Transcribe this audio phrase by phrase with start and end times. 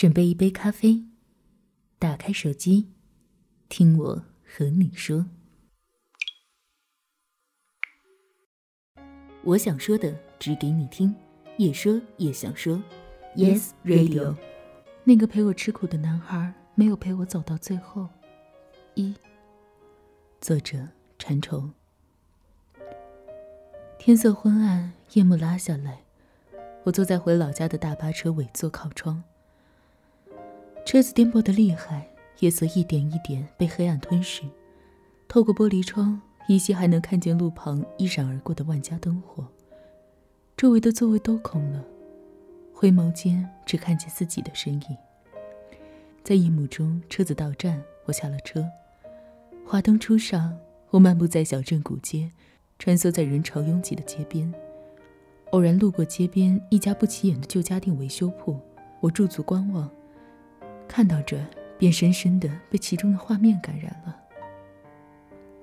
[0.00, 1.04] 准备一杯咖啡，
[1.98, 2.88] 打开手机，
[3.68, 5.26] 听我和你说。
[9.44, 11.14] 我想说的，只给你听。
[11.58, 12.82] 也说也想说
[13.36, 14.34] ，Yes Radio。
[15.04, 18.08] 那个陪我吃苦的男孩，没有陪我走到最后。
[18.94, 19.14] 一，
[20.40, 20.88] 作者：
[21.18, 21.74] 馋虫。
[23.98, 26.04] 天色昏暗，夜幕拉下来，
[26.84, 29.22] 我坐在回老家的大巴车尾座靠窗。
[30.84, 32.08] 车子颠簸的厉害，
[32.40, 34.42] 夜色一点一点被黑暗吞噬。
[35.28, 39.46] 透过玻璃窗，依稀还能看见路旁一闪而过的万家灯火。
[40.56, 41.84] 周围的座位都空了，
[42.72, 44.96] 回眸间只看见自己的身影。
[46.24, 48.66] 在夜幕中，车子到站，我下了车。
[49.64, 50.58] 华灯初上，
[50.90, 52.32] 我漫步在小镇古街，
[52.78, 54.52] 穿梭在人潮拥挤的街边。
[55.52, 58.58] 偶然路过街边一家不起眼的旧家电维修铺，
[59.00, 59.88] 我驻足观望。
[60.90, 61.38] 看到这，
[61.78, 64.16] 便深深的被其中的画面感染了。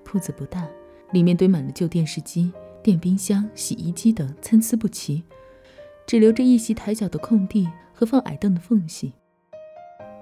[0.06, 0.66] 铺子不大，
[1.11, 2.50] 里面堆满了旧电视机、
[2.81, 5.22] 电冰箱、洗衣机等，参差不齐，
[6.06, 9.11] 只留着一席抬脚的空地和放矮凳的缝隙。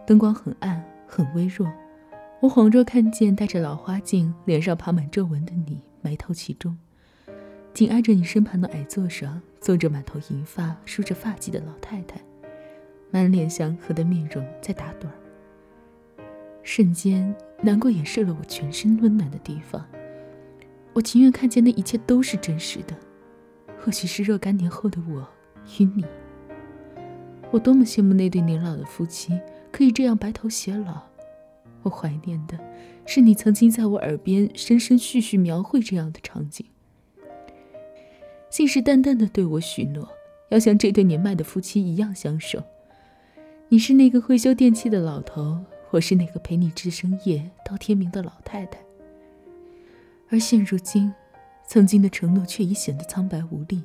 [0.07, 1.71] 灯光很暗，很微弱。
[2.41, 6.75] 我恍若看见戴着老花镜、脸上爬满皱纹的你埋头其中，
[7.75, 12.19] 紧挨着你身旁的矮座上坐着满头银发、梳着发髻的老太太。
[13.11, 15.13] 满脸祥和的面容在打盹儿，
[16.63, 19.85] 瞬间难过掩饰了我全身温暖的地方。
[20.93, 22.95] 我情愿看见那一切都是真实的，
[23.79, 25.27] 或许是若干年后的我
[25.79, 26.05] 与你。
[27.51, 29.39] 我多么羡慕那对年老的夫妻
[29.71, 31.03] 可以这样白头偕老。
[31.83, 32.59] 我怀念的
[33.05, 36.65] 是你曾经在我耳边声声絮絮描绘这样的场景，
[38.49, 40.09] 信誓旦旦地对我许诺，
[40.49, 42.63] 要像这对年迈的夫妻一样相守。
[43.67, 45.59] 你是那个会修电器的老头，
[45.89, 48.79] 我是那个陪你至深夜到天明的老太太。
[50.29, 51.11] 而现如今，
[51.67, 53.81] 曾经的承诺却已显得苍白无力。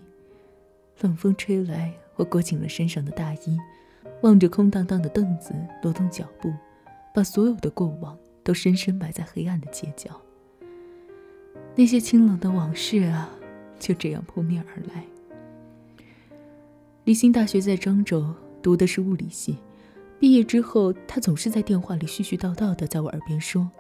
[1.01, 3.59] 冷风吹来，我裹紧了身上的大衣，
[4.21, 6.53] 望着空荡荡的凳子，挪动脚步，
[7.15, 10.11] 把所有的过往都深深埋在黑暗的街角。
[11.75, 13.31] 那些清冷的往事啊，
[13.79, 15.05] 就这样扑面而来。
[17.05, 19.57] 离心大学在漳州，读的是物理系。
[20.21, 23.71] 毕业之后，他总是在电话里絮絮叨叨的在我耳边说：“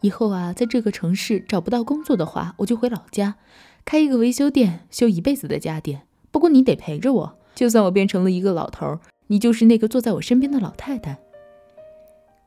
[0.00, 3.36] 以后啊，在这个城市找不到工作的话，我就回老家，
[3.84, 6.06] 开一个维修店，修一辈子的家电。
[6.30, 11.18] 不过你得陪着我，就算我变成了一个老头，你就是那个坐在我身边的老太太。”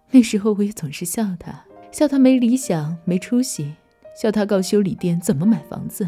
[0.10, 3.76] 那时候我也总是笑他，笑他没理想、没出息，
[4.20, 6.08] 笑他告修理店怎么买房子。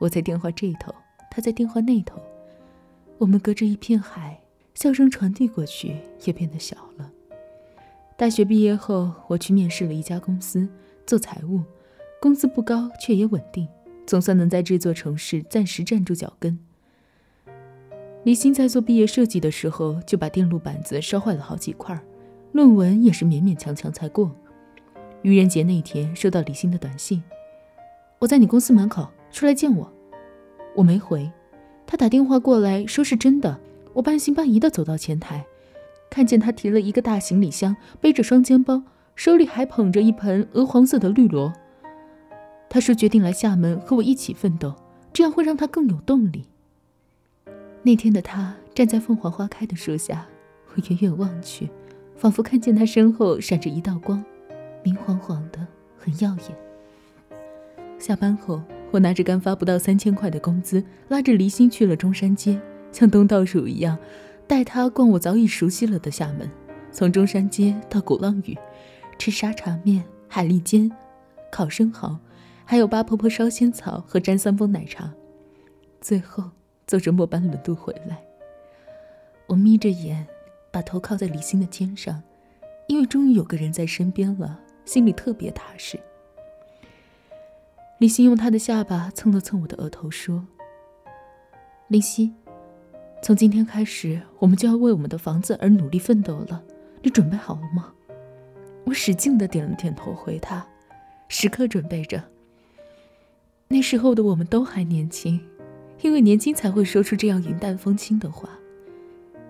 [0.00, 0.94] 我在电话这头，
[1.30, 2.18] 他在电话那头，
[3.18, 4.40] 我们隔着一片海。
[4.74, 7.10] 笑声传递过去，也变得小了。
[8.16, 10.68] 大学毕业后，我去面试了一家公司，
[11.06, 11.62] 做财务，
[12.20, 13.66] 工资不高，却也稳定，
[14.06, 16.58] 总算能在这座城市暂时站住脚跟。
[18.24, 22.00] 李欣在做毕业设计的时候，就把电路板子烧坏了好几块，
[22.52, 24.30] 论文也是勉勉强强才过。
[25.22, 27.22] 愚人节那天，收到李欣的短信
[28.18, 29.92] ：“我在你公司门口，出来见我。”
[30.74, 31.30] 我没回，
[31.86, 33.60] 他打电话过来，说是真的。
[33.94, 35.46] 我半信半疑地走到前台，
[36.10, 38.82] 看见他提了一个大行李箱，背着双肩包，
[39.14, 41.52] 手里还捧着一盆鹅黄色的绿萝。
[42.68, 44.74] 他说：“决定来厦门和我一起奋斗，
[45.12, 46.46] 这样会让他更有动力。”
[47.84, 50.26] 那天的他站在凤凰花开的树下，
[50.74, 51.70] 我远远望去，
[52.16, 54.24] 仿佛看见他身后闪着一道光，
[54.82, 55.64] 明晃晃的，
[55.96, 57.38] 很耀眼。
[57.96, 62.60] 下班后，我拿着刚发不到三千块的工资，拉着离心去了中山街。
[62.94, 63.98] 像东道主一样，
[64.46, 66.48] 带他逛我早已熟悉了的厦门，
[66.92, 68.56] 从中山街到鼓浪屿，
[69.18, 70.88] 吃沙茶面、海蛎煎、
[71.50, 72.16] 烤生蚝，
[72.64, 75.12] 还有八婆婆烧仙草和沾三丰奶茶。
[76.00, 76.44] 最后
[76.86, 78.22] 坐着末班轮渡回来。
[79.48, 80.24] 我眯着眼，
[80.70, 82.22] 把头靠在李欣的肩上，
[82.86, 85.98] 因为终于有个人在身边了，心里特别踏实。
[87.98, 90.46] 李欣用他的下巴蹭了蹭我的额头，说
[91.88, 92.32] ：“林夕。”
[93.24, 96.62] 从今天开始，我们就要为我们的房子而努力奋斗了。
[97.00, 97.90] 你准备好了吗？
[98.84, 100.62] 我使劲的点了点头，回他
[101.28, 102.22] ：“时刻准备着。”
[103.66, 105.40] 那时候的我们都还年轻，
[106.02, 108.46] 因为年轻才会说出这样云淡风轻的话。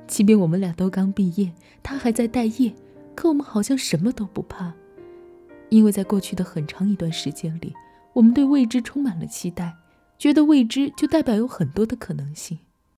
[0.07, 2.73] 即便我们俩都刚毕业，他还在待业，
[3.17, 4.73] 可我们好像什么都不怕，
[5.71, 7.75] 因为在过去的很长一段时间里，
[8.13, 9.75] 我们对未知充满了期待，
[10.17, 12.57] 觉得未知就代表有很多的可能性。